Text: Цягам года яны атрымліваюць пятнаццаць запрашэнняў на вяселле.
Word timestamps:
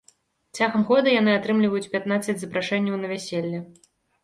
Цягам 0.59 0.85
года 0.91 1.09
яны 1.15 1.35
атрымліваюць 1.41 1.91
пятнаццаць 1.97 2.37
запрашэнняў 2.47 2.99
на 3.05 3.15
вяселле. 3.15 3.65